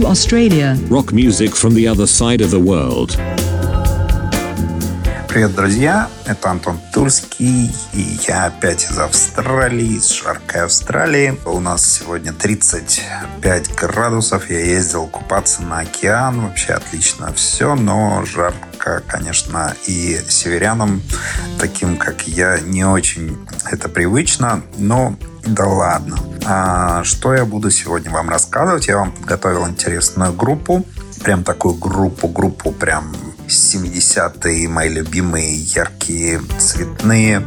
to 0.00 0.06
Australia. 0.06 0.76
Rock 0.88 1.12
music 1.12 1.54
from 1.54 1.74
the 1.74 1.86
other 1.86 2.06
side 2.06 2.40
of 2.40 2.50
the 2.50 2.58
world. 2.58 3.16
Привет, 5.28 5.54
друзья! 5.54 6.08
Это 6.26 6.50
Антон 6.50 6.78
Тульский, 6.92 7.70
и 7.92 8.18
я 8.28 8.46
опять 8.46 8.84
из 8.84 8.98
Австралии, 8.98 9.96
из 9.96 10.08
жаркой 10.10 10.62
Австралии. 10.62 11.36
У 11.44 11.60
нас 11.60 11.98
сегодня 11.98 12.32
35 12.32 13.74
градусов. 13.74 14.48
Я 14.48 14.60
ездил 14.60 15.06
купаться 15.06 15.62
на 15.62 15.80
океан. 15.80 16.40
Вообще 16.40 16.72
отлично 16.74 17.32
все, 17.34 17.74
но 17.74 18.24
жарко, 18.24 19.02
конечно, 19.06 19.74
и 19.86 20.20
северянам, 20.28 21.02
таким 21.58 21.96
как 21.96 22.28
я, 22.28 22.58
не 22.60 22.84
очень 22.84 23.36
это 23.70 23.88
привычно, 23.88 24.62
но 24.78 25.16
да 25.46 25.66
ладно. 25.66 26.18
А 26.46 27.04
что 27.04 27.34
я 27.34 27.44
буду 27.44 27.70
сегодня 27.70 28.10
вам 28.10 28.28
рассказывать? 28.28 28.88
Я 28.88 28.98
вам 28.98 29.12
подготовил 29.12 29.66
интересную 29.68 30.32
группу. 30.32 30.84
Прям 31.22 31.44
такую 31.44 31.74
группу, 31.74 32.28
группу 32.28 32.70
прям 32.72 33.14
70-е, 33.46 34.68
мои 34.68 34.88
любимые, 34.88 35.54
яркие, 35.54 36.40
цветные. 36.58 37.42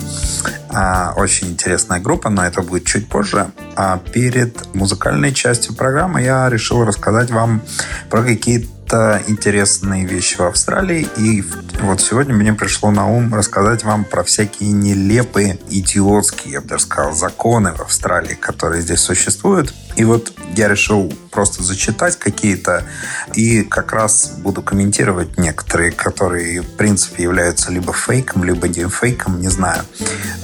А, 0.69 1.13
очень 1.15 1.49
интересная 1.49 1.99
группа, 1.99 2.29
но 2.29 2.45
это 2.45 2.61
будет 2.61 2.85
чуть 2.85 3.09
позже. 3.09 3.51
А 3.75 3.97
перед 3.97 4.73
музыкальной 4.73 5.33
частью 5.33 5.75
программы 5.75 6.21
я 6.21 6.49
решил 6.49 6.85
рассказать 6.85 7.31
вам 7.31 7.61
про 8.09 8.23
какие-то 8.23 8.76
это 8.87 9.21
интересные 9.27 10.05
вещи 10.05 10.37
в 10.37 10.43
Австралии. 10.43 11.07
И 11.17 11.43
вот 11.81 11.99
сегодня 11.99 12.33
мне 12.33 12.53
пришло 12.53 12.89
на 12.89 13.05
ум 13.05 13.33
рассказать 13.33 13.83
вам 13.83 14.05
про 14.05 14.23
всякие 14.23 14.71
нелепые, 14.71 15.59
идиотские, 15.69 16.53
я 16.53 16.61
бы 16.61 16.69
даже 16.69 16.83
сказал, 16.83 17.13
законы 17.13 17.73
в 17.73 17.81
Австралии, 17.81 18.35
которые 18.35 18.81
здесь 18.81 19.01
существуют. 19.01 19.73
И 19.97 20.05
вот 20.05 20.31
я 20.55 20.69
решил 20.69 21.13
просто 21.31 21.63
зачитать 21.63 22.17
какие-то 22.17 22.85
и 23.33 23.63
как 23.63 23.91
раз 23.91 24.31
буду 24.37 24.61
комментировать 24.61 25.37
некоторые, 25.37 25.91
которые, 25.91 26.61
в 26.61 26.77
принципе, 26.77 27.23
являются 27.23 27.71
либо 27.71 27.91
фейком, 27.91 28.45
либо 28.45 28.69
не 28.69 28.87
фейком, 28.87 29.41
не 29.41 29.49
знаю. 29.49 29.81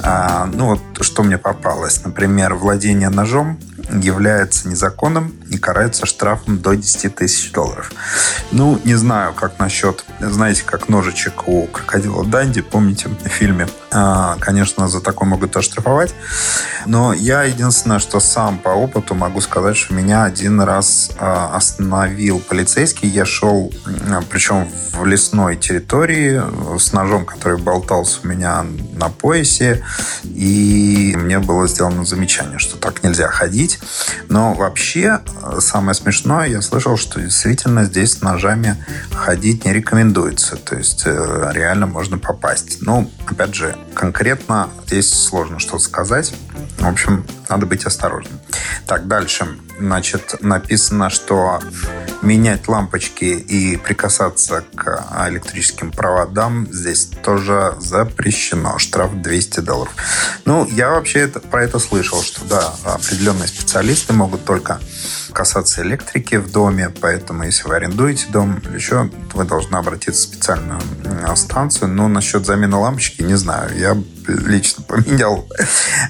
А, 0.02 0.50
ну 0.52 0.66
вот, 0.66 0.80
что 1.00 1.22
мне 1.22 1.38
попалось. 1.38 2.04
Например, 2.04 2.54
владение 2.54 3.08
ножом 3.08 3.58
является 3.90 4.68
незаконным 4.68 5.34
и 5.50 5.58
карается 5.58 6.06
штрафом 6.06 6.58
до 6.58 6.74
10 6.74 7.14
тысяч 7.14 7.52
долларов. 7.52 7.92
Ну, 8.52 8.80
не 8.84 8.94
знаю, 8.94 9.34
как 9.34 9.58
насчет, 9.58 10.04
знаете, 10.20 10.62
как 10.64 10.88
ножичек 10.88 11.48
у 11.48 11.66
крокодила 11.66 12.24
Данди, 12.24 12.60
помните 12.60 13.08
в 13.08 13.28
фильме? 13.28 13.68
А, 13.96 14.36
конечно, 14.40 14.88
за 14.88 15.00
такое 15.00 15.28
могут 15.28 15.56
оштрафовать. 15.56 16.14
Но 16.84 17.12
я 17.12 17.44
единственное, 17.44 18.00
что 18.00 18.18
сам 18.18 18.58
по 18.58 18.70
опыту 18.70 19.14
могу 19.14 19.40
сказать, 19.40 19.76
что 19.76 19.94
меня 19.94 20.24
один 20.24 20.60
раз 20.60 21.12
а, 21.18 21.54
остановил 21.54 22.40
полицейский. 22.40 23.08
Я 23.08 23.24
шел, 23.24 23.72
причем 24.30 24.68
в 24.92 25.06
лесной 25.06 25.56
территории, 25.56 26.42
с 26.78 26.92
ножом, 26.92 27.24
который 27.24 27.58
болтался 27.58 28.18
у 28.24 28.26
меня 28.26 28.66
на 28.96 29.08
поясе. 29.10 29.84
И 30.24 31.14
мне 31.16 31.38
было 31.38 31.68
сделано 31.68 32.04
замечание, 32.04 32.58
что 32.58 32.76
так 32.76 33.04
нельзя 33.04 33.28
ходить. 33.28 33.78
Но 34.28 34.54
вообще, 34.54 35.20
самое 35.60 35.94
смешное, 35.94 36.48
я 36.48 36.62
слышал, 36.62 36.96
что 36.96 37.20
действительно 37.20 37.84
здесь 37.84 38.14
с 38.14 38.22
ножами 38.22 38.76
ходить 39.12 39.64
не 39.64 39.72
рекомендуется. 39.72 40.56
То 40.56 40.76
есть 40.76 41.02
э, 41.06 41.50
реально 41.52 41.86
можно 41.86 42.18
попасть. 42.18 42.78
Ну, 42.80 43.10
опять 43.26 43.54
же, 43.54 43.76
конкретно 43.92 44.70
здесь 44.86 45.12
сложно 45.12 45.58
что-то 45.58 45.80
сказать. 45.80 46.34
В 46.78 46.86
общем, 46.86 47.26
надо 47.48 47.66
быть 47.66 47.84
осторожным. 47.84 48.38
Так, 48.86 49.06
дальше. 49.06 49.46
Значит, 49.78 50.36
написано, 50.40 51.10
что 51.10 51.60
менять 52.22 52.68
лампочки 52.68 53.24
и 53.24 53.76
прикасаться 53.76 54.64
к 54.74 55.04
электрическим 55.28 55.90
проводам 55.90 56.66
здесь 56.72 57.10
тоже 57.22 57.74
запрещено. 57.80 58.78
Штраф 58.78 59.14
200 59.20 59.60
долларов. 59.60 59.92
Ну, 60.44 60.66
я 60.66 60.90
вообще 60.90 61.20
это, 61.20 61.40
про 61.40 61.64
это 61.64 61.78
слышал, 61.78 62.22
что 62.22 62.44
да, 62.44 62.74
определенные 62.84 63.48
специалисты 63.48 64.12
могут 64.12 64.44
только 64.44 64.80
касаться 65.32 65.82
электрики 65.82 66.36
в 66.36 66.50
доме, 66.50 66.90
поэтому 67.00 67.42
если 67.42 67.68
вы 67.68 67.74
арендуете 67.74 68.26
дом 68.30 68.58
или 68.58 68.76
еще, 68.76 69.10
вы 69.34 69.44
должны 69.44 69.76
обратиться 69.76 70.22
в 70.22 70.32
специальную 70.32 70.80
станцию. 71.34 71.88
Но 71.88 72.08
насчет 72.08 72.46
замены 72.46 72.76
лампочки 72.76 73.22
не 73.22 73.34
знаю. 73.34 73.76
Я 73.76 73.96
лично 74.26 74.82
поменял. 74.88 75.48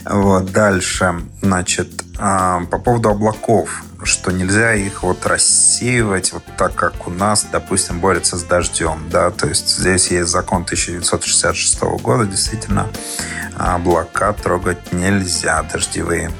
Вот, 0.04 0.52
дальше, 0.52 1.14
значит, 1.42 2.04
а, 2.19 2.64
по 2.66 2.78
поводу 2.78 3.10
облаков 3.10 3.84
что 4.04 4.32
нельзя 4.32 4.75
их 4.75 5.02
вот 5.02 5.25
рассеивать 5.26 6.34
вот 6.34 6.42
так, 6.58 6.74
как 6.74 7.08
у 7.08 7.10
нас, 7.10 7.47
допустим, 7.50 8.00
борется 8.00 8.36
с 8.36 8.42
дождем, 8.42 9.08
да, 9.10 9.30
то 9.30 9.48
есть 9.48 9.78
здесь 9.78 10.08
есть 10.08 10.28
закон 10.28 10.62
1966 10.62 11.80
года, 12.03 12.26
действительно, 12.26 12.88
облака 13.56 14.34
трогать 14.34 14.92
нельзя, 14.92 15.62
дождевые 15.62 16.30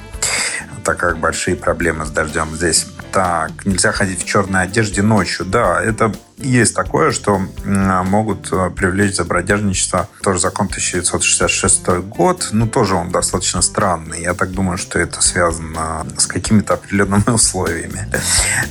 так 0.85 0.99
как 0.99 1.19
большие 1.19 1.57
проблемы 1.57 2.05
с 2.05 2.11
дождем 2.11 2.55
здесь. 2.55 2.87
Так, 3.11 3.65
нельзя 3.65 3.91
ходить 3.91 4.23
в 4.23 4.27
черной 4.27 4.65
одежде 4.65 5.03
ночью. 5.03 5.47
Да, 5.47 5.83
это 5.83 6.13
есть 6.39 6.75
такое, 6.75 7.13
что 7.13 7.41
могут 7.65 8.53
э, 8.53 8.71
привлечь 8.71 9.17
за 9.17 9.25
бродяжничество. 9.25 10.09
Тоже 10.23 10.41
закон 10.41 10.67
1966 10.67 11.89
год. 12.09 12.49
Ну, 12.53 12.67
тоже 12.67 12.95
он 12.95 13.11
достаточно 13.11 13.63
странный. 13.63 14.23
Я 14.23 14.35
так 14.35 14.51
думаю, 14.51 14.77
что 14.77 14.99
это 14.99 15.23
связано 15.23 16.07
с 16.19 16.27
какими-то 16.27 16.75
определенными 16.75 17.31
условиями. 17.31 18.09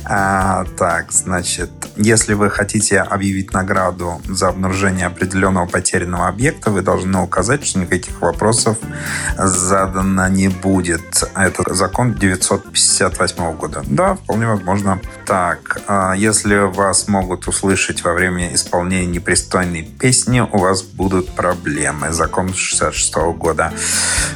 А, 0.04 0.66
так, 0.76 1.10
значит, 1.12 1.70
если 1.96 2.34
вы 2.34 2.50
хотите 2.50 3.00
объявить 3.00 3.52
награду 3.52 4.20
за 4.28 4.48
обнаружение 4.48 5.06
определенного 5.06 5.66
потерянного 5.66 6.28
объекта, 6.28 6.70
вы 6.70 6.82
должны 6.82 7.20
указать, 7.20 7.64
что 7.64 7.78
никаких 7.78 8.20
вопросов 8.20 8.76
задано 9.38 10.28
не 10.28 10.48
будет. 10.48 11.24
Это 11.34 11.74
закон 11.74 12.14
958 12.14 13.56
года. 13.56 13.82
Да, 13.86 14.16
вполне 14.16 14.46
возможно. 14.46 15.00
Так, 15.26 15.80
а 15.86 16.12
если 16.14 16.56
вас 16.56 17.08
могут 17.08 17.46
услышать 17.54 18.02
во 18.02 18.12
время 18.12 18.52
исполнения 18.52 19.06
непристойной 19.06 19.82
песни, 19.82 20.40
у 20.40 20.58
вас 20.58 20.82
будут 20.82 21.34
проблемы. 21.34 22.12
Закон 22.12 22.52
66 22.52 23.14
года. 23.36 23.72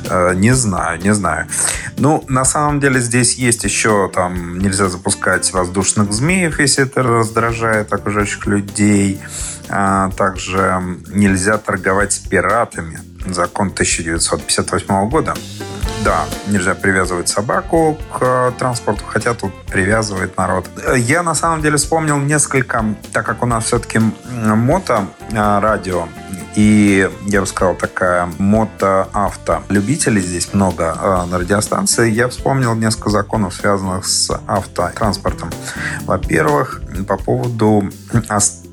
Э, 0.09 0.35
не 0.35 0.55
знаю, 0.55 1.01
не 1.03 1.13
знаю. 1.13 1.49
Ну, 1.97 2.25
на 2.29 2.45
самом 2.45 2.79
деле 2.79 3.01
здесь 3.01 3.35
есть 3.35 3.65
еще 3.65 4.09
там 4.15 4.59
нельзя 4.59 4.89
запускать 4.89 5.53
воздушных 5.53 6.13
змеев, 6.13 6.61
если 6.61 6.85
это 6.85 7.03
раздражает 7.03 7.93
окружающих 7.93 8.47
людей. 8.47 9.21
А 9.69 10.11
также 10.11 10.81
нельзя 11.09 11.59
торговать 11.59 12.13
с 12.13 12.19
пиратами. 12.19 13.01
Закон 13.35 13.69
1958 13.69 15.09
года. 15.09 15.35
Да, 16.05 16.27
нельзя 16.47 16.75
привязывать 16.75 17.29
собаку 17.29 17.99
к 18.13 18.23
э, 18.23 18.53
транспорту, 18.59 19.03
хотя 19.07 19.35
тут 19.35 19.53
привязывает 19.67 20.37
народ. 20.37 20.67
Я 20.97 21.23
на 21.23 21.35
самом 21.35 21.61
деле 21.61 21.77
вспомнил 21.77 22.19
несколько, 22.19 22.85
так 23.13 23.27
как 23.27 23.43
у 23.43 23.47
нас 23.47 23.65
все-таки 23.65 24.01
мото 24.31 25.09
э, 25.33 25.59
радио, 25.59 26.09
и, 26.55 27.09
я 27.27 27.41
бы 27.41 27.47
сказал, 27.47 27.75
такая 27.75 28.29
мото-авто. 28.39 29.63
Любителей 29.69 30.21
здесь 30.21 30.53
много 30.55 30.97
э, 31.01 31.31
на 31.31 31.39
радиостанции. 31.39 32.11
Я 32.11 32.29
вспомнил 32.29 32.75
несколько 32.75 33.11
законов, 33.11 33.55
связанных 33.55 34.07
с 34.07 34.31
автотранспортом. 34.47 35.51
Во-первых, 36.03 36.81
по 37.07 37.17
поводу 37.17 37.91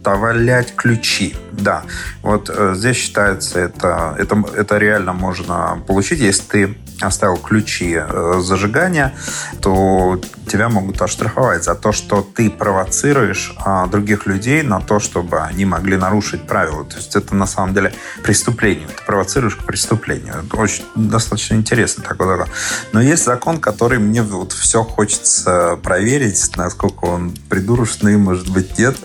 оставлять 0.06 0.76
ключи. 0.76 1.36
Да, 1.52 1.84
вот 2.22 2.50
э, 2.54 2.74
здесь 2.76 2.98
считается, 2.98 3.60
это, 3.60 4.16
это, 4.20 4.44
это 4.56 4.78
реально 4.78 5.14
можно 5.14 5.82
получить, 5.88 6.20
если 6.20 6.44
ты 6.44 6.78
оставил 7.02 7.38
ключи 7.38 7.96
э, 7.98 8.40
зажигания, 8.42 9.14
то 9.62 10.20
тебя 10.46 10.70
могут 10.70 11.02
оштрафовать 11.02 11.64
за 11.64 11.76
то, 11.76 11.92
что 11.92 12.22
ты 12.22 12.50
провоцируешь 12.50 13.54
а, 13.58 13.88
других 13.88 14.26
людей 14.26 14.62
на 14.62 14.80
то, 14.80 15.00
чтобы 15.00 15.42
они 15.42 15.66
могли 15.66 15.98
нарушить 15.98 16.48
правила. 16.48 16.86
То 16.86 16.98
есть 16.98 17.16
это 17.16 17.36
на 17.36 17.48
самом 17.48 17.74
деле 17.74 17.94
преступление. 18.24 18.88
Ты 18.88 19.04
провоцируешь 19.06 19.56
к 19.56 19.66
преступлению. 19.66 20.44
Это 20.46 20.56
очень 20.58 20.84
достаточно 20.96 21.56
интересно 21.56 22.04
такой 22.04 22.28
закон. 22.28 22.48
Но 22.92 23.02
есть 23.02 23.26
закон, 23.26 23.60
который 23.60 24.00
мне 24.00 24.22
вот 24.22 24.54
все 24.54 24.84
хочется 24.84 25.78
проверить, 25.82 26.56
насколько 26.56 27.06
он 27.06 27.36
придурочный, 27.50 28.18
может 28.18 28.50
быть, 28.50 28.78
нет. 28.78 28.96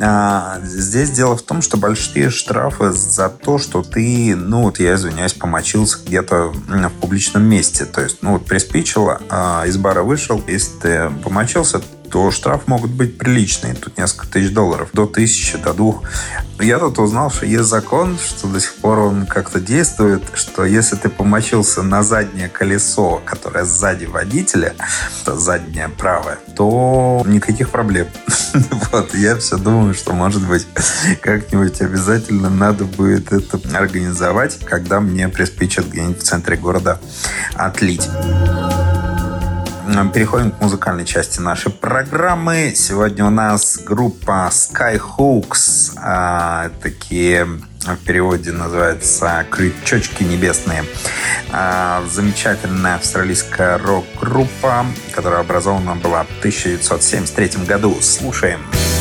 А, 0.00 0.58
здесь 0.62 1.10
дело 1.10 1.36
в 1.36 1.42
том, 1.42 1.62
что 1.62 1.76
большие 1.76 2.30
штрафы 2.30 2.90
за 2.90 3.28
то, 3.28 3.58
что 3.58 3.82
ты, 3.82 4.36
ну 4.36 4.62
вот 4.62 4.78
я 4.78 4.94
извиняюсь, 4.94 5.32
помочился 5.32 5.98
где-то 6.04 6.52
в 6.52 6.90
публичном 7.00 7.23
месте. 7.32 7.84
То 7.84 8.02
есть, 8.02 8.18
ну 8.22 8.32
вот 8.32 8.44
приспичило, 8.44 9.20
а 9.30 9.64
из 9.66 9.76
бара 9.76 10.02
вышел, 10.02 10.42
если 10.46 10.78
ты 10.78 11.10
помочился, 11.22 11.80
то 12.14 12.30
штраф 12.30 12.68
могут 12.68 12.92
быть 12.92 13.18
приличные. 13.18 13.74
Тут 13.74 13.98
несколько 13.98 14.28
тысяч 14.28 14.52
долларов. 14.52 14.90
До 14.92 15.04
тысячи, 15.04 15.58
до 15.58 15.74
двух. 15.74 16.04
Я 16.60 16.78
тут 16.78 17.00
узнал, 17.00 17.28
что 17.28 17.44
есть 17.44 17.64
закон, 17.64 18.16
что 18.24 18.46
до 18.46 18.60
сих 18.60 18.76
пор 18.76 19.00
он 19.00 19.26
как-то 19.26 19.58
действует, 19.58 20.22
что 20.34 20.64
если 20.64 20.94
ты 20.94 21.08
помочился 21.08 21.82
на 21.82 22.04
заднее 22.04 22.48
колесо, 22.48 23.20
которое 23.24 23.64
сзади 23.64 24.04
водителя, 24.04 24.74
это 25.22 25.36
заднее 25.36 25.88
правое, 25.88 26.38
то 26.54 27.24
никаких 27.26 27.70
проблем. 27.70 28.06
Вот, 28.92 29.12
я 29.16 29.34
все 29.36 29.56
думаю, 29.56 29.94
что, 29.94 30.12
может 30.12 30.46
быть, 30.46 30.64
как-нибудь 31.20 31.80
обязательно 31.80 32.48
надо 32.48 32.84
будет 32.84 33.32
это 33.32 33.58
организовать, 33.76 34.60
когда 34.64 35.00
мне 35.00 35.28
приспичат 35.28 35.88
где-нибудь 35.88 36.20
в 36.20 36.22
центре 36.22 36.56
города 36.56 37.00
отлить. 37.56 38.08
Переходим 40.12 40.50
к 40.50 40.60
музыкальной 40.60 41.04
части 41.04 41.38
нашей 41.38 41.70
программы. 41.70 42.72
Сегодня 42.74 43.24
у 43.26 43.30
нас 43.30 43.78
группа 43.78 44.50
Skyhooks. 44.50 45.92
А, 45.96 46.70
такие 46.82 47.44
в 47.44 47.96
переводе 48.04 48.50
называется 48.50 49.46
«Крючочки 49.50 50.24
небесные». 50.24 50.84
А, 51.52 52.04
замечательная 52.10 52.96
австралийская 52.96 53.78
рок-группа, 53.78 54.86
которая 55.12 55.40
образована 55.40 55.94
была 55.94 56.24
в 56.24 56.38
1973 56.40 57.64
году. 57.64 57.96
Слушаем. 58.00 58.60
Слушаем. 58.72 58.93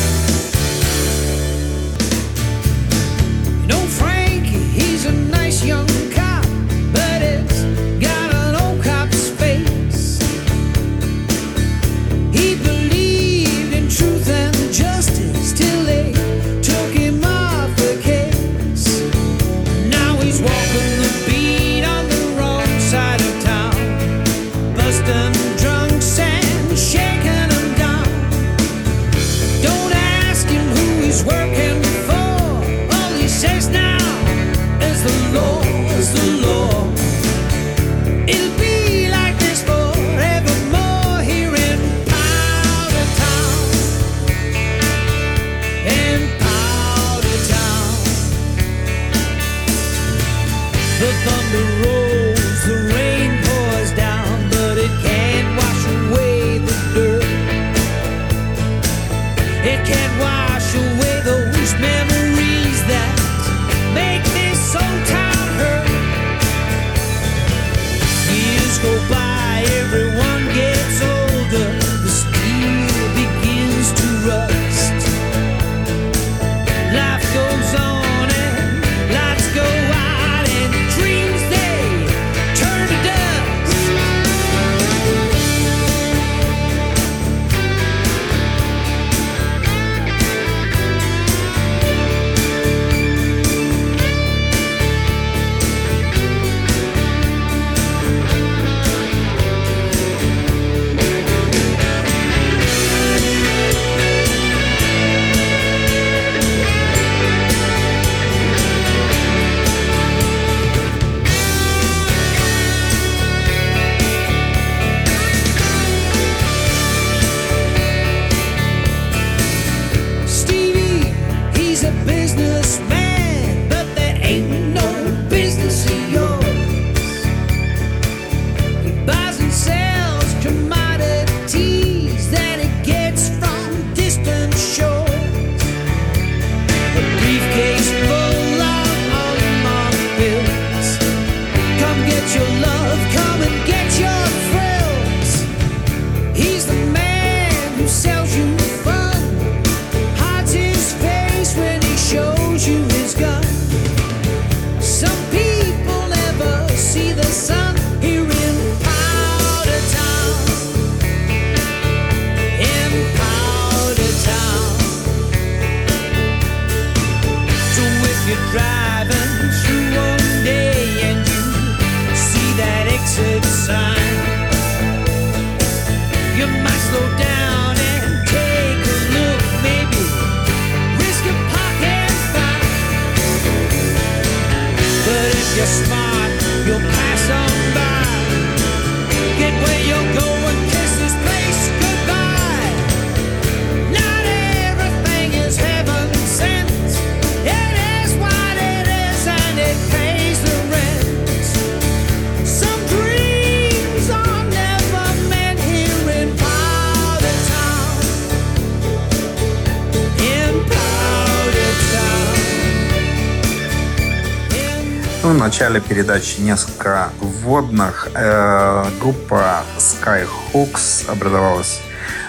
Начале 215.43 215.81
передачи 215.81 216.39
несколько 216.39 217.09
вводных. 217.19 218.07
Э, 218.15 218.85
группа 219.01 219.63
Skyhooks 219.77 221.11
образовалась 221.11 221.81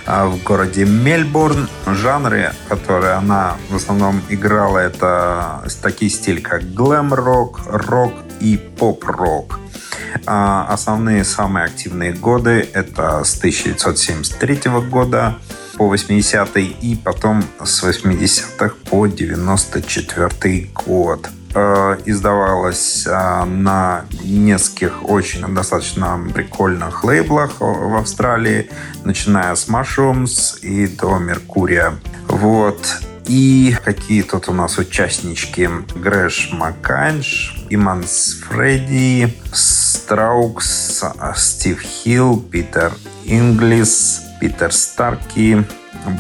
э, 0.05 0.27
в 0.27 0.43
городе 0.43 0.85
Мельбурн. 0.85 1.69
Жанры, 1.87 2.53
которые 2.69 3.13
она 3.13 3.57
в 3.71 3.77
основном 3.77 4.21
играла, 4.31 4.79
это 4.79 5.63
такие 5.81 6.11
стили, 6.11 6.41
как 6.41 6.75
глэм-рок, 6.75 7.61
рок 7.67 8.15
и 8.41 8.57
поп-рок. 8.57 9.61
Э, 10.27 10.65
основные 10.69 11.25
самые 11.25 11.67
активные 11.67 12.15
годы 12.15 12.69
это 12.73 13.23
с 13.23 13.39
1973 13.39 14.73
года 14.91 15.37
по 15.77 15.87
80 15.87 16.57
и 16.57 17.01
потом 17.05 17.45
с 17.65 17.85
80-х 17.85 18.75
по 18.91 19.07
94 19.07 20.69
год. 20.85 21.29
Э, 21.55 21.97
издавалась 22.05 23.07
э, 23.07 23.45
на 23.45 24.05
нескольких 24.23 25.09
очень 25.09 25.47
достаточно 25.55 26.21
прикольных 26.35 27.05
лейблах 27.05 27.61
в 27.61 27.97
Австралии, 27.97 28.71
начиная 29.05 29.55
с 29.55 29.69
Mushrooms 29.69 30.61
и 30.61 30.87
до 30.87 31.19
Меркурия. 31.19 31.95
Вот. 32.29 32.99
И 33.27 33.75
какие 33.85 34.23
тут 34.23 34.49
у 34.49 34.53
нас 34.53 34.77
участнички? 34.77 35.71
Грэш 35.95 36.51
Маканш, 36.53 37.65
Иманс 37.71 38.43
Фредди, 38.47 39.35
Страукс, 39.53 41.03
Стив 41.35 41.81
Хилл, 41.81 42.41
Питер 42.41 42.93
Инглис, 43.25 44.23
Питер 44.41 44.73
Старки, 44.73 45.65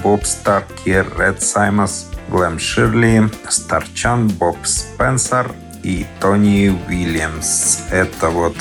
Боб 0.02 0.24
Старки, 0.24 1.04
Ред 1.18 1.42
Саймас, 1.42 2.06
Глэм 2.28 2.58
Ширли, 2.58 3.30
Старчан, 3.48 4.28
Боб 4.28 4.56
Спенсер 4.64 5.52
и 5.82 6.06
Тони 6.20 6.76
Уильямс. 6.88 7.80
Это 7.90 8.30
вот 8.30 8.56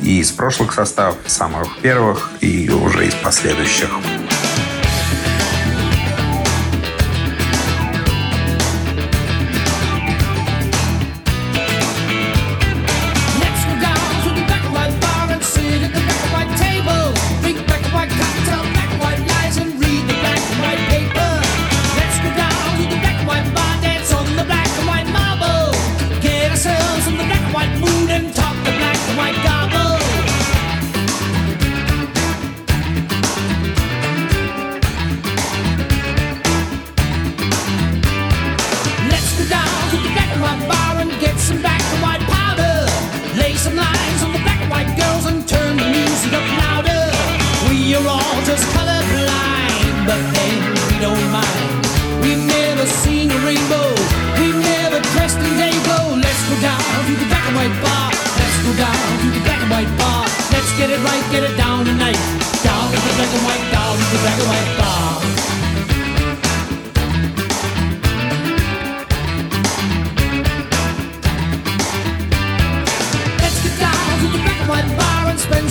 и 0.00 0.20
из 0.20 0.32
прошлых 0.32 0.72
составов, 0.72 1.16
самых 1.26 1.80
первых, 1.80 2.30
и 2.40 2.70
уже 2.70 3.06
из 3.06 3.14
последующих. 3.14 3.90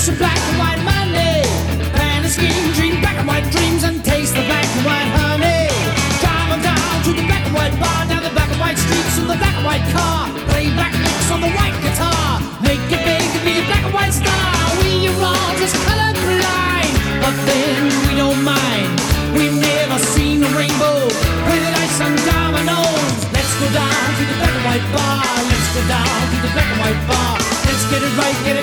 Picture 0.03 0.19
black 0.19 0.35
and 0.35 0.59
white 0.59 0.83
money. 0.83 1.47
Pan 1.95 2.27
skin 2.27 2.51
dream, 2.75 2.99
black 2.99 3.15
and 3.15 3.25
white 3.25 3.47
dreams, 3.55 3.87
and 3.87 4.03
taste 4.03 4.35
the 4.35 4.43
black 4.51 4.67
and 4.75 4.83
white 4.83 5.07
honey. 5.15 5.71
Come 6.19 6.51
on 6.51 6.59
down 6.59 6.95
to 7.07 7.15
the 7.15 7.23
black 7.23 7.47
and 7.47 7.55
white 7.55 7.71
bar, 7.79 8.03
down 8.11 8.19
the 8.19 8.35
black 8.35 8.51
and 8.51 8.59
white 8.59 8.75
streets, 8.75 9.15
in 9.15 9.31
the 9.31 9.39
black 9.39 9.55
and 9.55 9.63
white 9.63 9.87
car. 9.95 10.27
Play 10.51 10.67
black 10.75 10.91
licks 10.91 11.31
on 11.31 11.39
the 11.39 11.47
white 11.55 11.77
guitar. 11.79 12.43
Make 12.59 12.83
it 12.91 12.99
big 12.99 13.31
and 13.31 13.43
be 13.47 13.63
a 13.63 13.65
black 13.71 13.83
and 13.87 13.95
white 13.95 14.11
star. 14.11 14.43
We 14.83 15.07
are 15.07 15.23
all 15.23 15.51
just 15.55 15.79
color 15.87 16.11
blind, 16.19 16.95
but 17.23 17.35
then 17.47 17.87
we 18.03 18.19
don't 18.19 18.43
mind. 18.43 18.91
We've 19.31 19.55
never 19.55 20.03
seen 20.11 20.43
a 20.43 20.51
rainbow 20.51 21.07
with 21.47 21.63
lights 21.79 22.03
and 22.03 22.19
dominoes. 22.27 23.23
Let's 23.31 23.55
go 23.55 23.71
down 23.71 24.07
to 24.19 24.23
the 24.27 24.35
black 24.35 24.51
and 24.51 24.65
white 24.67 24.87
bar. 24.91 25.23
Let's 25.47 25.69
go 25.71 25.81
down 25.87 26.11
to 26.27 26.37
the 26.43 26.51
black 26.51 26.67
and 26.75 26.79
white 26.83 27.03
bar. 27.07 27.39
Let's 27.71 27.87
get 27.87 28.03
it 28.03 28.13
right, 28.19 28.37
get 28.43 28.59
it 28.59 28.62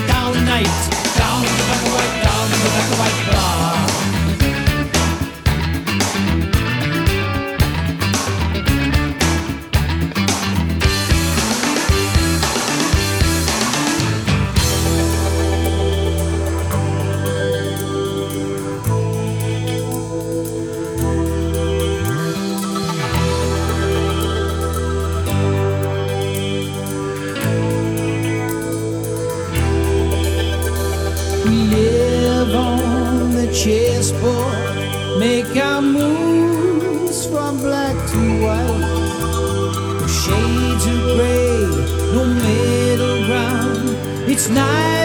night. 44.50 45.00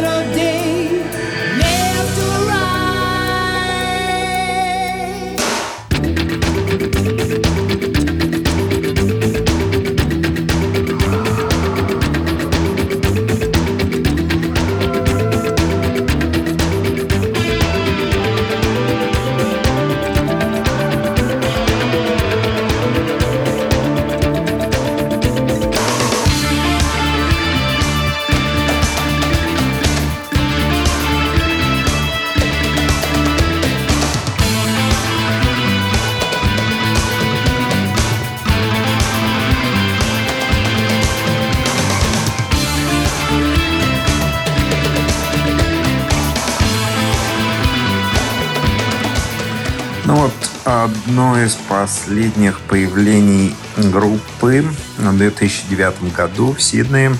Одно 51.15 51.41
из 51.41 51.55
последних 51.55 52.59
появлений 52.59 53.55
группы 53.77 54.65
в 54.97 55.17
2009 55.17 56.13
году 56.13 56.51
в 56.51 56.61
Сиднее. 56.61 57.15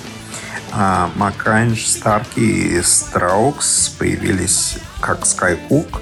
А, 0.73 1.09
Маканж, 1.15 1.87
Старки 1.87 2.41
и 2.41 2.81
Страукс 2.81 3.87
появились 3.97 4.79
как 4.99 5.21
Skyhook 5.21 6.01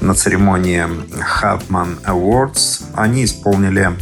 на 0.00 0.14
церемонии 0.14 0.86
Hatman 1.42 2.02
Awards. 2.04 2.84
Они 2.94 3.26
исполнили 3.26 3.92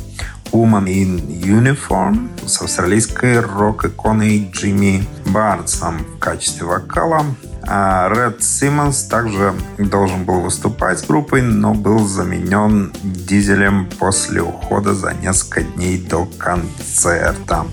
Woman 0.53 0.85
in 0.85 1.27
Uniform 1.27 2.31
с 2.47 2.63
австралийской 2.63 3.41
рок-иконой 3.41 4.53
Джимми 4.53 5.05
Барнсом 5.27 5.99
в 5.99 6.19
качестве 6.21 6.65
вокала. 6.65 7.27
А 7.75 8.11
Ред 8.11 8.43
Симмонс 8.43 9.05
также 9.05 9.55
должен 9.79 10.25
был 10.25 10.43
выступать 10.43 10.99
с 10.99 11.07
группой, 11.07 11.41
но 11.41 11.73
был 11.73 12.07
заменен 12.07 12.93
Дизелем 13.03 13.89
после 13.99 14.43
ухода 14.43 14.93
за 14.93 15.15
несколько 15.15 15.63
дней 15.63 15.97
до 15.97 16.27
концерта. 16.27 17.65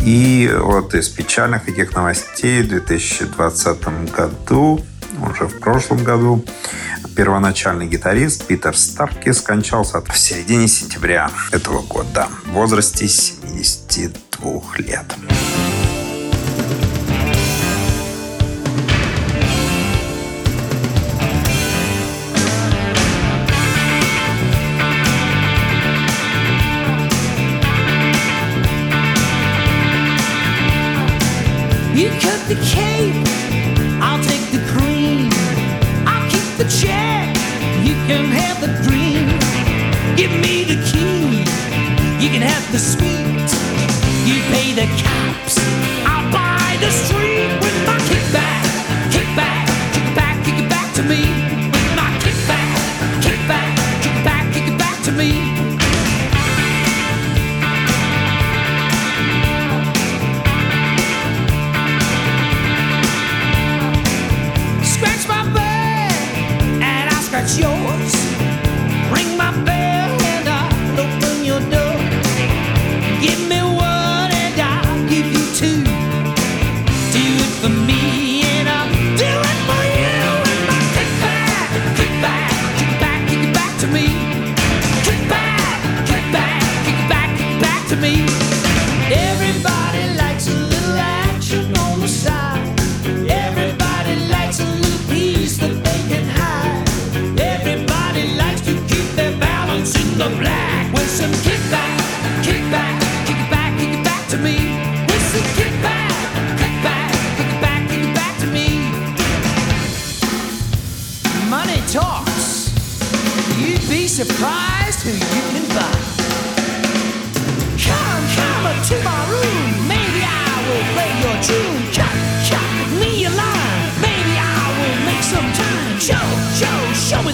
И 0.00 0.54
вот 0.54 0.94
из 0.94 1.08
печальных 1.08 1.64
таких 1.64 1.94
новостей 1.94 2.64
в 2.64 2.68
2020 2.68 4.14
году, 4.14 4.84
уже 5.22 5.46
в 5.46 5.58
прошлом 5.58 6.04
году, 6.04 6.44
первоначальный 7.16 7.86
гитарист 7.86 8.44
Питер 8.44 8.76
Старки 8.76 9.32
скончался 9.32 10.02
в 10.02 10.18
середине 10.18 10.68
сентября 10.68 11.30
этого 11.50 11.80
года 11.80 12.28
в 12.44 12.50
возрасте 12.50 13.08
72 13.08 14.60
лет. 14.76 15.14
You 31.94 32.08
cut 32.18 32.48
the 32.48 32.56
cake, 32.56 33.14
I'll 34.02 34.22
take 34.24 34.50
the 34.50 34.58
cream. 34.74 35.30
I'll 36.04 36.28
keep 36.28 36.58
the 36.58 36.64
check, 36.64 37.28
you 37.86 37.94
can 38.08 38.24
have 38.34 38.60
the 38.60 38.66
dream. 38.82 39.28
Give 40.16 40.32
me 40.42 40.64
the 40.64 40.74
key, 40.90 41.38
you 42.20 42.30
can 42.34 42.42
have 42.42 42.66
the 42.72 42.80
sweet. 42.80 43.48
You 44.26 44.42
pay 44.50 44.72
the 44.74 44.88
cops, 45.04 45.56
I'll 46.04 46.32
buy 46.32 46.76
the 46.80 46.90
street 46.90 47.83
that's 67.34 67.58
yours. 67.58 68.43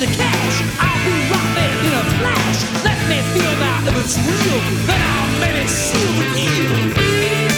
The 0.01 0.07
cash. 0.07 0.63
I'll 0.81 0.97
be 1.05 1.29
there 1.55 1.77
in 1.85 1.93
a 1.93 2.05
flash. 2.17 2.61
Let 2.83 2.99
me 3.11 3.21
feel 3.35 3.53
that 3.61 3.85
if 3.87 3.97
it's 4.01 4.17
real. 4.17 4.61
Then 4.89 4.97
I'll 4.97 5.41
maybe 5.41 5.69
seal 5.69 6.13
the 6.17 6.95
deal. 6.95 7.50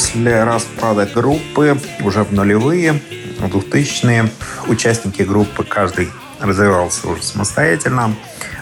После 0.00 0.44
распада 0.44 1.04
группы, 1.04 1.78
уже 2.00 2.24
в 2.24 2.32
нулевые, 2.32 2.94
в 3.38 3.44
2000-е, 3.44 4.30
участники 4.66 5.20
группы, 5.20 5.62
каждый 5.62 6.08
развивался 6.40 7.06
уже 7.06 7.22
самостоятельно. 7.22 8.14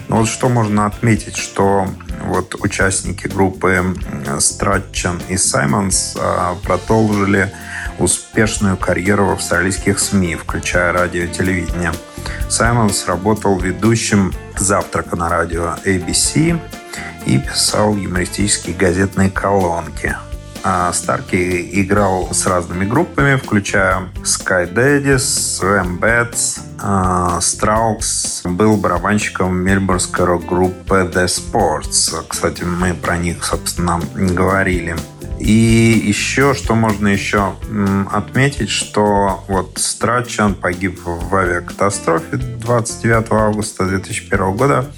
Но 0.08 0.16
вот 0.16 0.28
что 0.28 0.48
можно 0.48 0.84
отметить, 0.84 1.36
что 1.36 1.86
вот 2.24 2.56
участники 2.58 3.28
группы 3.28 3.94
Стратчен 4.40 5.22
и 5.28 5.36
Саймонс 5.36 6.16
продолжили 6.64 7.52
успешную 8.00 8.76
карьеру 8.76 9.26
в 9.26 9.30
австралийских 9.30 10.00
СМИ, 10.00 10.34
включая 10.34 10.92
радио 10.92 11.22
и 11.22 11.28
телевидение. 11.28 11.92
Саймонс 12.50 13.06
работал 13.06 13.56
ведущим 13.60 14.34
завтрака 14.56 15.14
на 15.14 15.28
радио 15.28 15.76
ABC 15.84 16.58
и 17.26 17.38
писал 17.38 17.94
юмористические 17.94 18.74
газетные 18.74 19.30
колонки. 19.30 20.16
Старки 20.92 21.80
играл 21.80 22.28
с 22.32 22.46
разными 22.46 22.84
группами, 22.84 23.36
включая 23.36 24.08
Sky 24.22 24.72
Daddies, 24.72 25.60
Ram 25.62 25.98
Bats, 25.98 26.60
Straux. 27.40 28.48
Был 28.48 28.76
барабанщиком 28.76 29.56
мельбурнской 29.56 30.24
рок-группы 30.24 31.10
The 31.12 31.26
Sports. 31.26 32.24
Кстати, 32.28 32.62
мы 32.62 32.94
про 32.94 33.16
них, 33.16 33.44
собственно, 33.44 34.00
говорили. 34.14 34.96
И 35.40 36.02
еще, 36.04 36.54
что 36.54 36.74
можно 36.74 37.08
еще 37.08 37.54
отметить, 38.10 38.70
что 38.70 39.44
вот 39.48 39.78
Страчан 39.78 40.54
погиб 40.54 41.00
в 41.04 41.34
авиакатастрофе 41.34 42.36
29 42.36 43.26
августа 43.30 43.86
2001 43.86 44.52
года, 44.56 44.90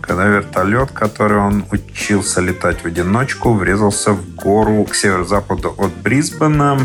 когда 0.00 0.26
вертолет, 0.26 0.90
который 0.92 1.38
он 1.38 1.64
учился 1.70 2.40
летать 2.40 2.82
в 2.82 2.86
одиночку, 2.86 3.52
врезался 3.52 4.12
в 4.12 4.34
гору 4.34 4.84
к 4.84 4.94
северо-западу 4.94 5.74
от 5.76 5.92
Брисбена. 6.02 6.78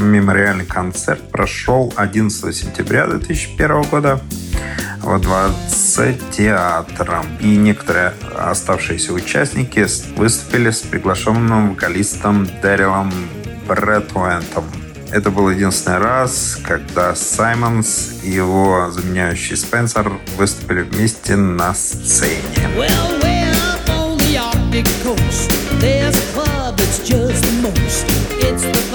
Мемориальный 0.00 0.64
концерт 0.64 1.30
прошел 1.30 1.92
11 1.96 2.54
сентября 2.54 3.06
2001 3.08 3.82
года 3.82 4.20
во 5.00 5.18
дворце 5.18 6.16
театра. 6.30 7.24
И 7.40 7.56
некоторые 7.56 8.14
оставшиеся 8.36 9.12
участники 9.12 9.86
выступили 10.16 10.70
с 10.70 10.80
приглашенным 10.80 11.70
вокалистом 11.70 12.48
Дэрилом 12.62 13.12
Брэдуэнтом. 13.66 14.64
Это 15.10 15.30
был 15.30 15.50
единственный 15.50 15.98
раз, 15.98 16.58
когда 16.64 17.14
Саймонс 17.14 18.14
и 18.22 18.30
его 18.30 18.90
заменяющий 18.90 19.56
Спенсер 19.56 20.10
выступили 20.38 20.82
вместе 20.82 21.36
на 21.36 21.74
сцене. 21.74 22.40
Well, 22.76 23.22
the 28.62 28.91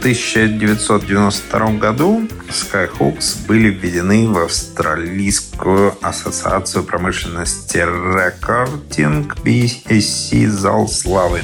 1992 0.00 1.72
году 1.72 2.26
Skyhooks 2.48 3.46
были 3.46 3.68
введены 3.68 4.26
в 4.28 4.38
Австралийскую 4.38 5.94
ассоциацию 6.00 6.84
промышленности 6.84 7.76
рекординг 7.76 9.36
BSC 9.44 10.48
Зал 10.48 10.88
Славы. 10.88 11.42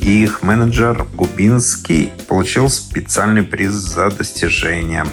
Их 0.00 0.42
менеджер 0.42 1.06
Губинский 1.12 2.12
получил 2.28 2.70
специальный 2.70 3.42
приз 3.42 3.72
за 3.72 4.10
достижение. 4.10 5.04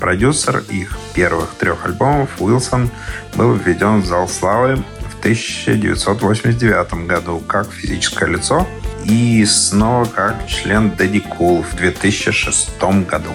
Продюсер 0.00 0.64
их 0.70 0.98
первых 1.14 1.50
трех 1.50 1.86
альбомов 1.86 2.30
Уилсон 2.40 2.90
был 3.36 3.54
введен 3.54 4.00
в 4.00 4.06
Зал 4.06 4.28
Славы 4.28 4.82
в 5.08 5.18
1989 5.20 7.06
году 7.06 7.38
как 7.46 7.70
физическое 7.70 8.28
лицо– 8.28 8.66
и 9.08 9.44
снова 9.46 10.04
как 10.04 10.46
член 10.46 10.90
Дэдди 10.90 11.20
Кул 11.20 11.62
в 11.62 11.74
2006 11.74 12.70
году. 13.08 13.30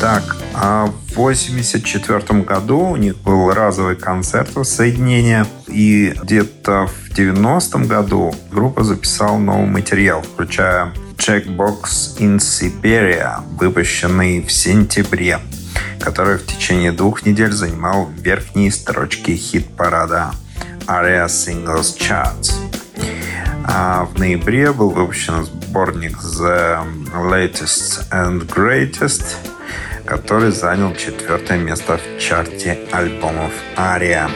Так, 0.00 0.36
а 0.54 0.86
в 0.86 1.12
1984 1.12 2.40
году 2.40 2.78
у 2.78 2.96
них 2.96 3.16
был 3.18 3.52
разовый 3.52 3.94
концерт 3.94 4.54
воссоединения, 4.54 5.46
и 5.68 6.14
где-то 6.22 6.88
в 6.88 7.14
90 7.14 7.78
году 7.80 8.34
группа 8.50 8.82
записала 8.82 9.38
новый 9.38 9.66
материал, 9.66 10.22
включая 10.22 10.92
Checkbox 11.16 12.18
in 12.18 12.38
Siberia, 12.38 13.42
выпущенный 13.58 14.42
в 14.42 14.50
сентябре, 14.50 15.38
который 16.00 16.38
в 16.38 16.46
течение 16.46 16.90
двух 16.90 17.24
недель 17.24 17.52
занимал 17.52 18.10
верхние 18.16 18.72
строчки 18.72 19.36
хит-парада 19.36 20.32
ARIA 20.86 21.26
Singles 21.26 21.96
Charts. 21.96 22.52
А 23.64 24.04
в 24.04 24.18
ноябре 24.18 24.72
был 24.72 24.90
выпущен 24.90 25.44
сборник 25.44 26.16
The 26.18 26.84
Latest 27.14 28.10
and 28.10 28.46
Greatest, 28.46 29.36
который 30.04 30.50
занял 30.50 30.94
четвертое 30.94 31.58
место 31.58 31.98
в 31.98 32.20
чарте 32.20 32.78
альбомов 32.92 33.52
Ария. 33.76 34.28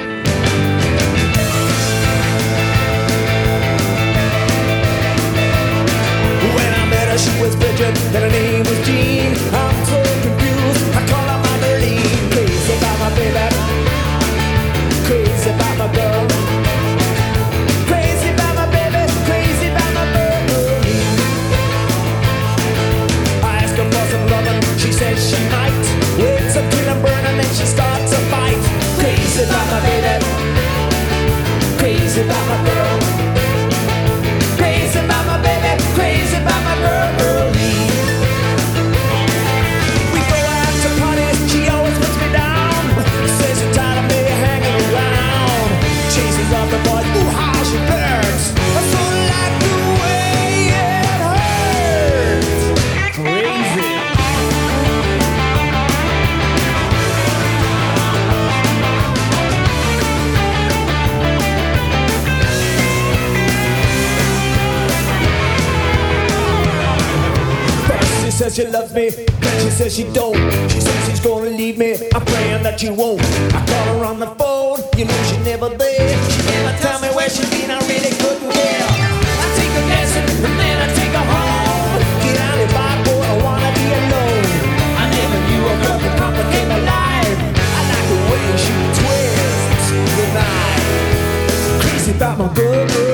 oh. 92.58 93.05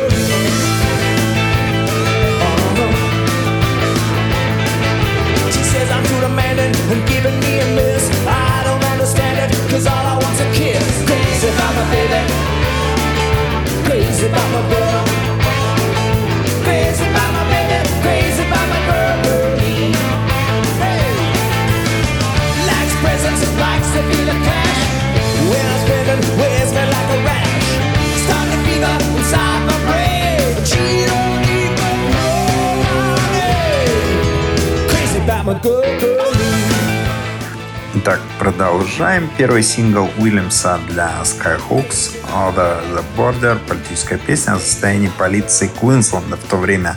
Продолжаем. 39.12 39.30
Первый 39.36 39.62
сингл 39.62 40.08
Уильямса 40.18 40.78
для 40.88 41.10
Skyhooks 41.22 42.12
Over 42.32 42.80
the 42.94 43.04
Border, 43.16 43.58
политическая 43.68 44.16
песня 44.16 44.54
о 44.54 44.58
состоянии 44.58 45.10
полиции 45.18 45.70
Квинсленда 45.80 46.36
в 46.36 46.44
то 46.44 46.56
время. 46.56 46.96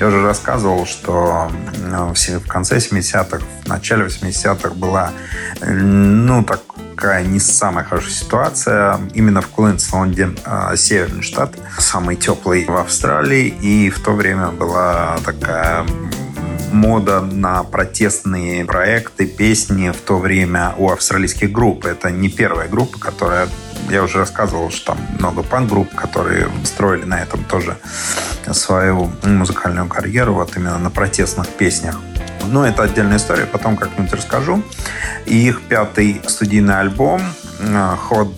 Я 0.00 0.08
уже 0.08 0.22
рассказывал, 0.22 0.86
что 0.86 1.50
ну, 1.78 2.14
в 2.14 2.46
конце 2.48 2.78
70-х, 2.78 3.44
в 3.64 3.68
начале 3.68 4.06
80-х 4.06 4.70
была, 4.74 5.12
ну, 5.60 6.44
такая 6.44 7.24
не 7.24 7.38
самая 7.38 7.84
хорошая 7.84 8.12
ситуация. 8.12 9.00
Именно 9.14 9.40
в 9.42 9.48
Квинсленде, 9.48 10.30
э, 10.44 10.76
северный 10.76 11.22
штат, 11.22 11.54
самый 11.78 12.16
теплый 12.16 12.64
в 12.64 12.76
Австралии. 12.76 13.46
И 13.62 13.90
в 13.90 14.00
то 14.00 14.12
время 14.12 14.48
была 14.48 15.18
такая 15.24 15.86
мода 16.72 17.20
на 17.20 17.62
протестные 17.62 18.64
проекты, 18.64 19.26
песни 19.26 19.90
в 19.90 20.00
то 20.00 20.18
время 20.18 20.74
у 20.78 20.90
австралийских 20.90 21.52
групп. 21.52 21.84
Это 21.84 22.10
не 22.10 22.28
первая 22.28 22.68
группа, 22.68 22.98
которая... 22.98 23.48
Я 23.90 24.04
уже 24.04 24.18
рассказывал, 24.18 24.70
что 24.70 24.92
там 24.92 24.98
много 25.18 25.42
панк-групп, 25.42 25.92
которые 25.94 26.48
строили 26.64 27.04
на 27.04 27.20
этом 27.20 27.42
тоже 27.44 27.76
свою 28.52 29.10
музыкальную 29.24 29.88
карьеру, 29.88 30.34
вот 30.34 30.56
именно 30.56 30.78
на 30.78 30.90
протестных 30.90 31.48
песнях. 31.48 31.98
Но 32.46 32.64
это 32.64 32.84
отдельная 32.84 33.16
история, 33.16 33.44
потом 33.44 33.76
как-нибудь 33.76 34.12
расскажу. 34.12 34.62
И 35.26 35.48
их 35.48 35.62
пятый 35.62 36.22
студийный 36.26 36.78
альбом 36.78 37.22
Hot 37.60 38.36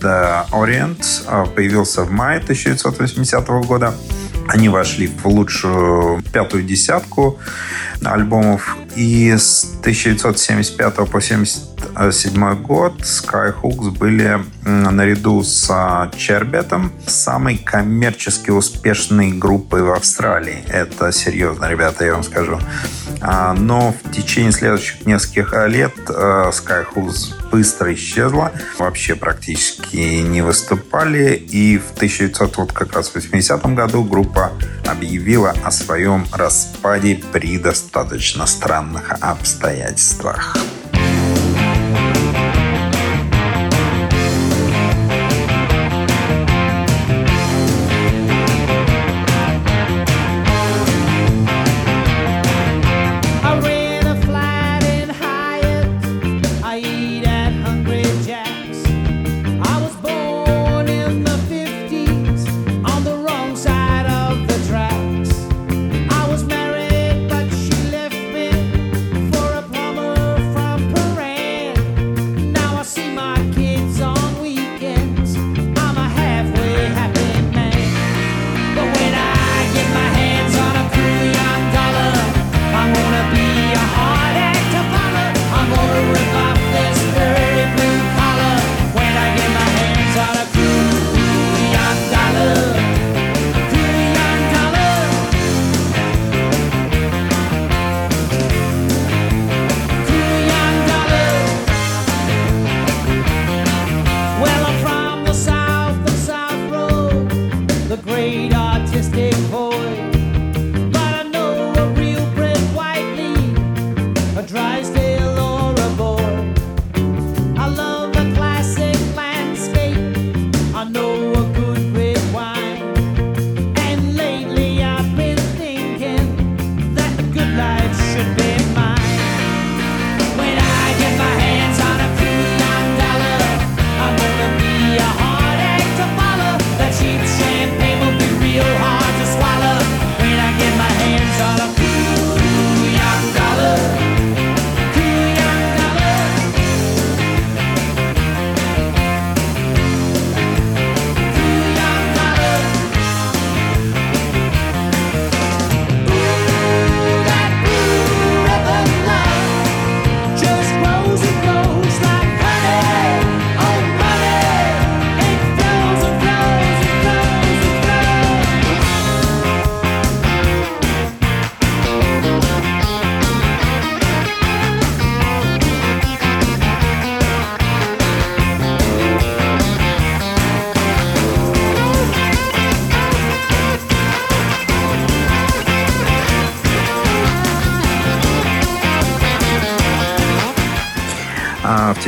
Orient 0.51 1.53
появился 1.53 2.03
в 2.03 2.11
мае 2.11 2.39
1980 2.39 3.47
года. 3.65 3.93
Они 4.47 4.69
вошли 4.69 5.07
в 5.07 5.25
лучшую 5.27 6.21
пятую 6.31 6.63
десятку 6.63 7.39
альбомов. 8.03 8.77
И 8.95 9.31
с 9.31 9.65
1975 9.81 10.95
по 11.09 11.19
1977 11.95 12.61
год 12.61 13.01
Skyhooks 13.01 13.91
были 13.97 14.43
наряду 14.63 15.43
с 15.43 15.67
Чербетом 16.17 16.91
самой 17.07 17.57
коммерчески 17.57 18.49
успешной 18.51 19.31
группой 19.31 19.81
в 19.81 19.91
Австралии. 19.91 20.63
Это 20.67 21.11
серьезно, 21.11 21.69
ребята, 21.69 22.05
я 22.05 22.13
вам 22.13 22.23
скажу. 22.23 22.59
Но 23.21 23.93
в 24.03 24.11
течение 24.11 24.51
следующих 24.51 25.05
нескольких 25.05 25.53
лет 25.67 25.93
Skyhooks 26.07 27.49
быстро 27.49 27.93
исчезла. 27.93 28.51
Вообще 28.77 29.15
практически 29.15 30.21
не 30.21 30.41
выступали. 30.41 31.35
И 31.35 31.77
в 31.77 31.91
1980 31.95 33.65
году 33.73 34.03
группа 34.03 34.51
объявила 34.85 35.53
о 35.63 35.71
своем 35.71 36.25
распаде 36.33 37.21
при 37.31 37.57
достаточно 37.57 38.45
странных 38.45 39.13
обстоятельствах. 39.21 40.57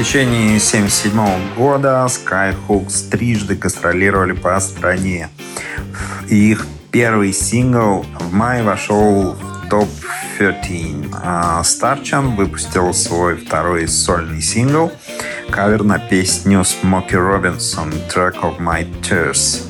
Течение 0.08 0.56
1977 0.56 1.56
года 1.58 2.08
Skyhooks 2.08 3.10
трижды 3.10 3.56
гастролировали 3.56 4.32
по 4.32 4.58
стране. 4.62 5.28
Их 6.30 6.66
первый 6.92 7.34
сингл 7.34 8.06
в 8.18 8.34
мае 8.34 8.64
вошел 8.64 9.34
в 9.34 9.70
топ 9.70 9.90
13. 10.38 11.12
А 11.12 11.62
Старчан 11.66 12.38
выпустил 12.38 12.94
свой 12.94 13.36
второй 13.36 13.90
сольный 13.90 14.42
сингл, 14.42 14.94
кавер 15.58 15.84
на 15.84 15.98
песню 15.98 16.64
Смоки 16.64 17.16
Робинсон 17.16 17.92
«Track 18.14 18.42
of 18.44 18.60
My 18.60 18.86
Tears», 19.02 19.64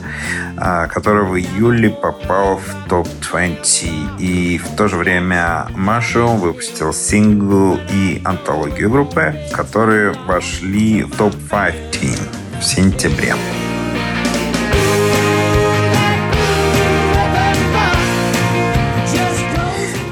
а, 0.57 0.85
который 0.87 1.23
в 1.23 1.37
июле 1.37 1.89
попал 1.89 2.57
в 2.57 2.89
топ-20. 2.89 4.19
И 4.19 4.57
в 4.57 4.75
то 4.75 4.89
же 4.89 4.97
время 4.97 5.67
Маршалл 5.77 6.35
выпустил 6.35 6.91
сингл 6.91 7.79
и 7.89 8.21
антологию 8.25 8.89
группы, 8.89 9.33
которые 9.53 10.11
вошли 10.27 11.03
в 11.03 11.15
топ-15 11.15 12.19
в 12.59 12.63
сентябре. 12.65 13.33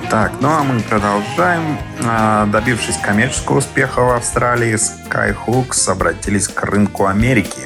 Так, 0.10 0.34
ну 0.40 0.50
а 0.50 0.64
мы 0.64 0.80
продолжаем. 0.82 1.78
А, 2.06 2.46
добившись 2.46 2.98
коммерческого 2.98 3.58
успеха 3.58 4.02
в 4.02 4.12
Австралии, 4.12 4.76
Skyhooks 4.76 5.90
обратились 5.92 6.48
к 6.48 6.64
рынку 6.64 7.08
Америки. 7.08 7.62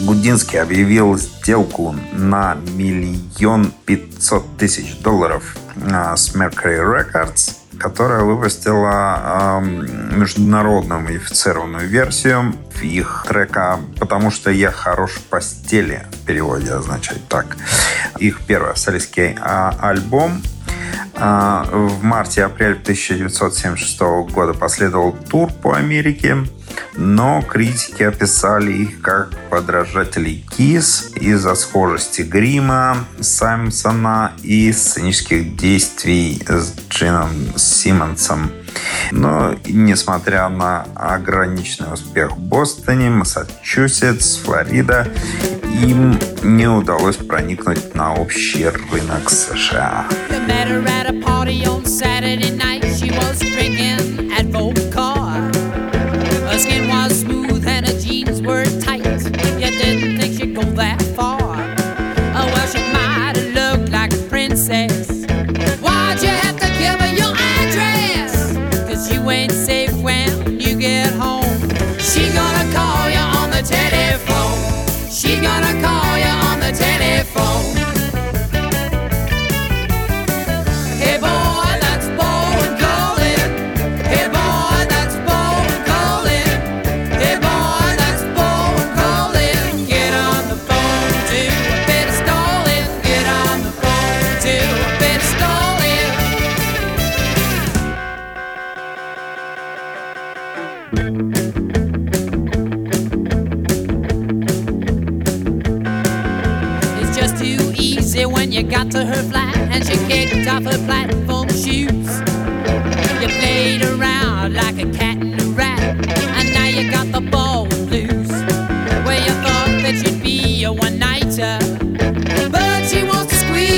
Гудинский 0.00 0.60
объявил 0.60 1.16
сделку 1.18 1.94
на 2.12 2.56
миллион 2.74 3.72
пятьсот 3.84 4.56
тысяч 4.56 4.98
долларов 4.98 5.56
а, 5.92 6.16
с 6.16 6.34
Mercury 6.34 6.80
Records, 6.80 7.56
которая 7.78 8.22
выпустила 8.22 9.60
э, 9.60 9.64
международную 10.16 11.00
модифицированную 11.00 11.88
версию 11.88 12.54
их 12.82 13.24
трека 13.28 13.80
«Потому 13.98 14.30
что 14.30 14.50
я 14.50 14.70
хорош 14.70 15.12
в 15.12 15.22
постели» 15.22 16.06
в 16.12 16.26
переводе 16.26 16.72
означает 16.72 17.26
так. 17.28 17.56
Их 18.18 18.40
первый 18.46 18.70
австралийский 18.72 19.36
э, 19.36 19.70
альбом 19.80 20.42
а, 20.42 20.53
в 21.16 22.02
марте-апреле 22.02 22.74
1976 22.74 24.00
года 24.32 24.52
последовал 24.52 25.12
тур 25.12 25.52
по 25.52 25.76
Америке, 25.76 26.38
но 26.96 27.42
критики 27.42 28.02
описали 28.02 28.72
их 28.72 29.00
как 29.00 29.30
подражателей 29.50 30.44
Кис 30.56 31.12
из-за 31.16 31.54
схожести 31.54 32.22
грима 32.22 32.98
Саймсона 33.20 34.32
и 34.42 34.72
сценических 34.72 35.56
действий 35.56 36.42
с 36.48 36.74
Джином 36.90 37.30
Симмонсом. 37.56 38.50
Но, 39.10 39.54
несмотря 39.66 40.48
на 40.48 40.86
ограниченный 40.94 41.92
успех 41.92 42.32
в 42.32 42.38
Бостоне, 42.38 43.10
Массачусетс, 43.10 44.38
Флорида, 44.38 45.08
им 45.82 46.18
не 46.42 46.66
удалось 46.66 47.16
проникнуть 47.16 47.94
на 47.94 48.14
общий 48.14 48.68
рынок 48.68 49.30
США. 49.30 50.06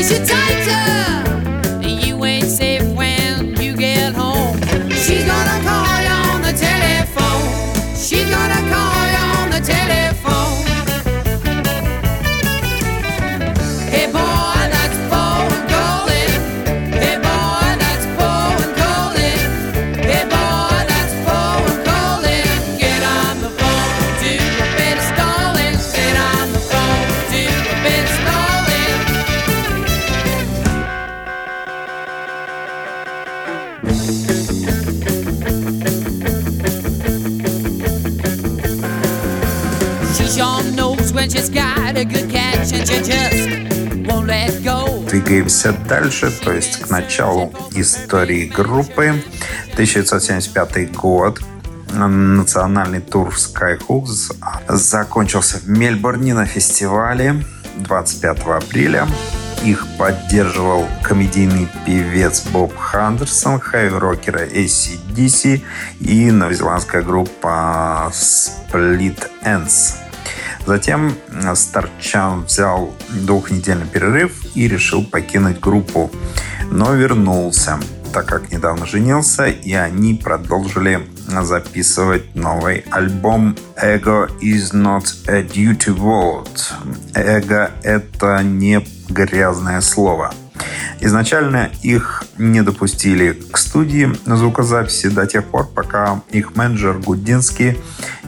She's 0.07 0.21
a 0.21 0.25
tiger. 0.25 0.96
Двигаемся 45.27 45.73
дальше, 45.73 46.31
то 46.31 46.53
есть 46.53 46.83
к 46.83 46.89
началу 46.89 47.53
истории 47.73 48.47
группы. 48.47 49.21
1975 49.73 50.93
год. 50.93 51.41
Национальный 51.93 53.01
тур 53.01 53.35
Skyhooks 53.35 54.37
закончился 54.69 55.59
в 55.59 55.69
Мельбурне 55.69 56.33
на 56.33 56.47
фестивале 56.47 57.45
25 57.75 58.39
апреля. 58.47 59.09
Их 59.65 59.85
поддерживал 59.99 60.87
комедийный 61.03 61.67
певец 61.85 62.47
Боб 62.47 62.77
Хандерсон, 62.77 63.59
хэви-рокеры 63.59 64.49
ACDC 64.49 65.61
и 66.03 66.31
новозеландская 66.31 67.03
группа 67.03 68.13
Split 68.13 69.29
Ends. 69.45 70.06
Затем 70.67 71.15
Старчан 71.55 72.45
взял 72.45 72.93
двухнедельный 73.09 73.87
перерыв 73.87 74.45
и 74.57 74.67
решил 74.67 75.05
покинуть 75.05 75.61
группу, 75.61 76.11
но 76.73 76.93
вернулся, 76.93 77.79
так 78.13 78.27
как 78.27 78.51
недавно 78.51 78.85
женился, 78.85 79.47
и 79.47 79.73
они 79.75 80.15
продолжили 80.15 81.07
записывать 81.43 82.35
новый 82.35 82.85
альбом 82.91 83.57
«Ego 83.81 84.29
is 84.41 84.73
not 84.73 85.07
a 85.29 85.43
duty 85.43 85.97
word». 85.97 86.49
«Эго»— 87.15 87.71
это 87.85 88.43
не 88.43 88.85
грязное 89.09 89.81
слово. 89.81 90.35
Изначально 91.01 91.71
их 91.83 92.25
не 92.39 92.63
допустили 92.63 93.33
к 93.33 93.59
студии 93.59 94.11
звукозаписи 94.25 95.09
до 95.09 95.27
тех 95.27 95.45
пор, 95.45 95.67
пока 95.67 96.23
их 96.31 96.57
менеджер 96.57 96.99
Гудинский 96.99 97.79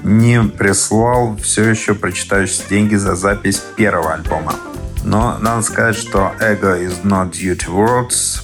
не 0.02 0.42
прислал 0.42 1.36
все 1.36 1.68
еще 1.68 1.94
прочитающие 1.94 2.62
деньги 2.68 2.94
за 2.94 3.16
запись 3.16 3.62
первого 3.76 4.14
альбома. 4.14 4.54
Но 5.04 5.38
надо 5.40 5.62
сказать, 5.62 5.96
что 5.96 6.32
Ego 6.40 6.78
is 6.78 7.02
not 7.04 7.32
duty 7.32 7.68
words 7.68 8.42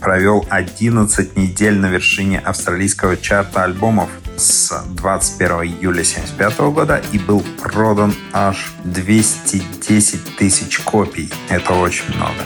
провел 0.00 0.46
11 0.50 1.36
недель 1.36 1.78
на 1.78 1.86
вершине 1.86 2.38
австралийского 2.38 3.16
чарта 3.16 3.64
альбомов 3.64 4.08
с 4.36 4.84
21 4.90 5.48
июля 5.62 6.02
1975 6.02 6.58
года 6.72 7.02
и 7.12 7.18
был 7.18 7.42
продан 7.62 8.14
аж 8.32 8.74
210 8.84 10.36
тысяч 10.36 10.78
копий. 10.80 11.30
Это 11.48 11.72
очень 11.72 12.14
много. 12.14 12.44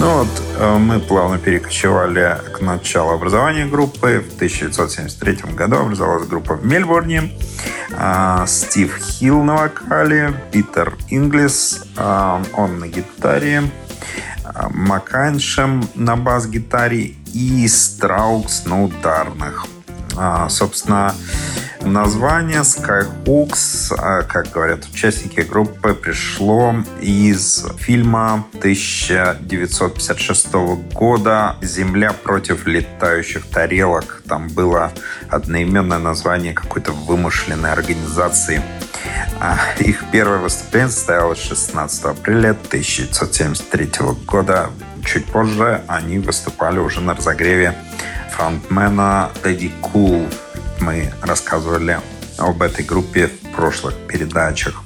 Ну 0.00 0.20
вот, 0.20 0.42
э, 0.56 0.78
мы 0.78 0.98
плавно 0.98 1.36
перекочевали 1.36 2.38
к 2.54 2.62
началу 2.62 3.10
образования 3.10 3.66
группы. 3.66 4.24
В 4.26 4.34
1973 4.34 5.52
году 5.54 5.76
образовалась 5.76 6.26
группа 6.26 6.54
в 6.54 6.64
Мельбурне. 6.64 7.30
А, 7.92 8.46
Стив 8.46 8.96
Хилл 8.96 9.42
на 9.42 9.56
вокале, 9.56 10.32
Питер 10.52 10.96
Инглис, 11.10 11.84
а, 11.98 12.42
он 12.54 12.78
на 12.78 12.88
гитаре, 12.88 13.64
а, 14.42 14.70
Маканшем 14.70 15.86
на 15.94 16.16
бас-гитаре 16.16 17.16
и 17.34 17.68
Страукс 17.68 18.64
на 18.64 18.84
ударных. 18.84 19.66
Собственно, 20.48 21.14
Название 21.82 22.60
Skyhooks, 22.60 23.94
а, 23.96 24.22
как 24.22 24.50
говорят 24.50 24.84
участники 24.92 25.40
группы, 25.40 25.94
пришло 25.94 26.74
из 27.00 27.66
фильма 27.78 28.44
1956 28.52 30.52
года 30.92 31.56
«Земля 31.62 32.12
против 32.12 32.66
летающих 32.66 33.46
тарелок». 33.46 34.22
Там 34.28 34.48
было 34.48 34.92
одноименное 35.30 35.98
название 35.98 36.52
какой-то 36.52 36.92
вымышленной 36.92 37.72
организации. 37.72 38.60
А, 39.40 39.56
их 39.78 40.04
первое 40.12 40.38
выступление 40.38 40.90
состоялось 40.90 41.40
16 41.40 42.04
апреля 42.04 42.50
1973 42.50 43.90
года. 44.26 44.68
Чуть 45.04 45.24
позже 45.24 45.80
они 45.88 46.18
выступали 46.18 46.78
уже 46.78 47.00
на 47.00 47.14
разогреве 47.14 47.74
фронтмена 48.36 49.30
Дэдди 49.42 49.72
Кул 49.80 50.28
мы 50.80 51.12
рассказывали 51.22 52.00
об 52.38 52.62
этой 52.62 52.84
группе 52.84 53.28
в 53.28 53.54
прошлых 53.54 53.94
передачах. 54.08 54.82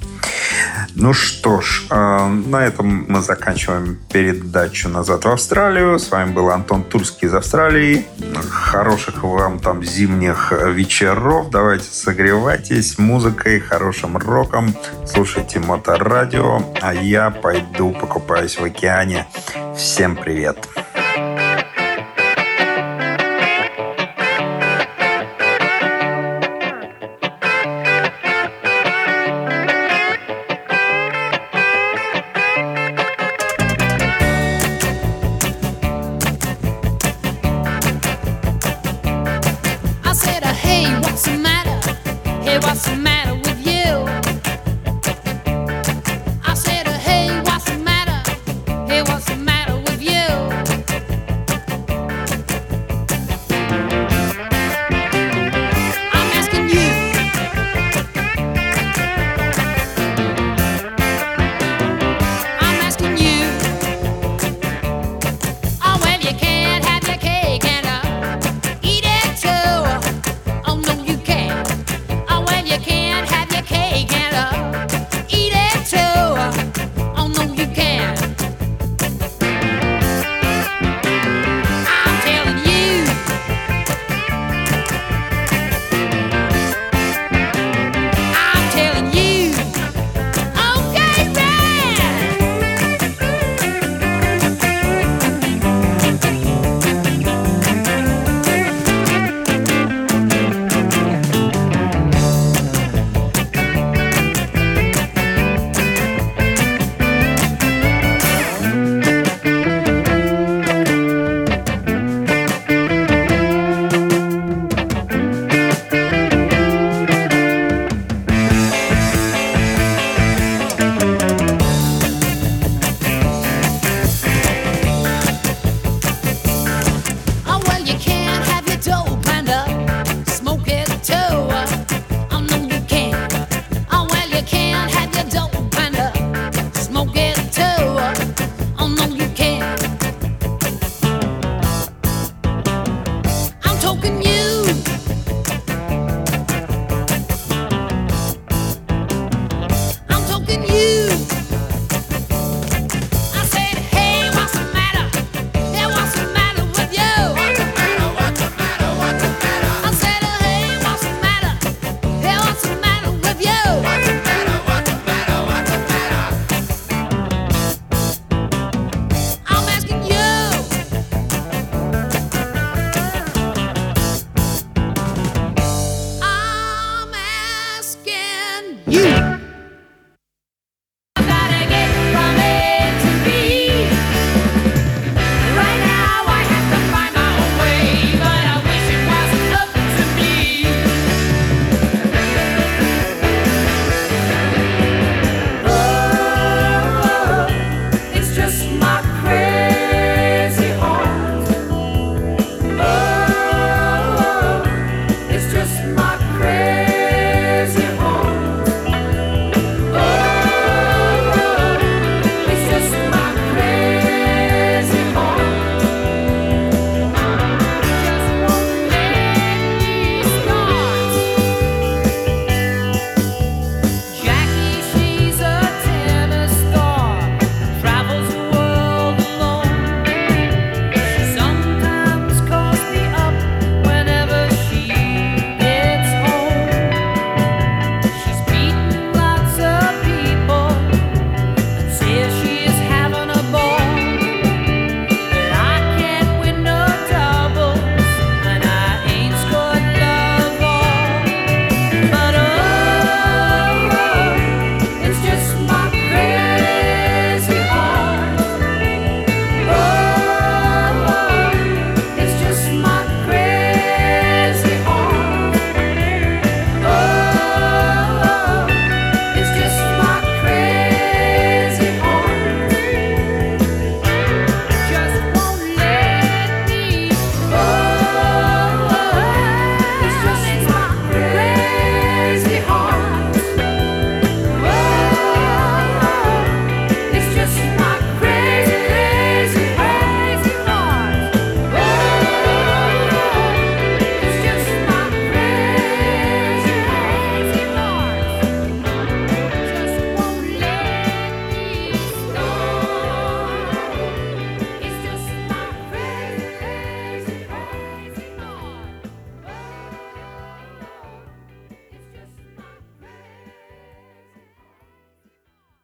Ну 0.95 1.13
что 1.13 1.61
ж, 1.61 1.85
э, 1.89 2.27
на 2.27 2.65
этом 2.65 3.05
мы 3.09 3.21
заканчиваем 3.21 3.99
передачу 4.11 4.87
«Назад 4.87 5.25
в 5.25 5.29
Австралию». 5.29 5.99
С 5.99 6.09
вами 6.09 6.31
был 6.31 6.49
Антон 6.49 6.83
Тульский 6.83 7.27
из 7.27 7.33
Австралии. 7.33 8.05
Хороших 8.49 9.23
вам 9.23 9.59
там 9.59 9.83
зимних 9.83 10.51
вечеров. 10.51 11.49
Давайте 11.49 11.85
согревайтесь 11.91 12.97
музыкой, 12.97 13.59
хорошим 13.59 14.17
роком. 14.17 14.73
Слушайте 15.05 15.59
моторадио. 15.59 16.61
А 16.81 16.93
я 16.93 17.29
пойду 17.29 17.91
покупаюсь 17.91 18.57
в 18.57 18.63
океане. 18.63 19.27
Всем 19.75 20.15
привет! 20.15 20.57
Привет! 20.61 20.84